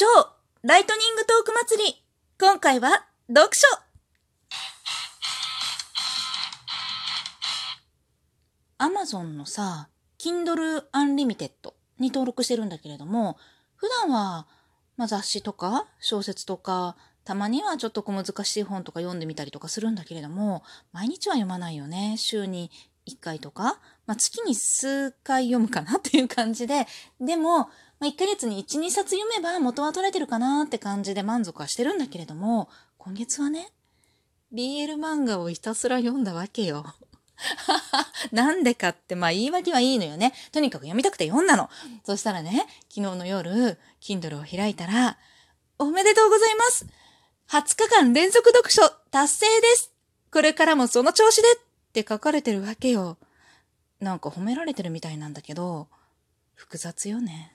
[0.00, 0.06] 超
[0.62, 2.02] ライトニングトーク祭り
[2.40, 3.66] 今回は読書
[8.78, 11.50] アマゾンのさ、Kindle Unlimited
[11.98, 13.36] に登録してるんだけれども、
[13.76, 14.46] 普段は、
[14.96, 20.62] まあ、雑誌とか小説とか、たまにはちょっと小難しい本とか読んでみたりとかするんだけれども、
[20.92, 22.14] 毎日は読まないよね。
[22.16, 22.70] 週に
[23.10, 26.86] 1回とか、まあ、月に数回読むかなっていう感じで、
[27.20, 27.68] でも、ま
[28.02, 33.70] あ、1ヶ月に1、2冊読めば元は取れてるかなって感じで満足はしてるんだけれども、今月はね、
[34.54, 36.84] BL 漫画をひたすら読んだわけよ。
[38.32, 40.34] なんでかって、まあ言い訳はいいのよね。
[40.52, 41.70] とにかく読みたくて読んだの。
[42.04, 45.18] そしたらね、昨日の夜、Kindle を開いたら、
[45.80, 46.86] おめでとうございます
[47.48, 49.94] 20日間連続読書達成です
[50.30, 51.48] これからもその調子で
[51.90, 53.18] って書かれてるわけよ。
[53.98, 55.88] なんか褒められてるみたいなんだけど、
[56.54, 57.52] 複雑よね。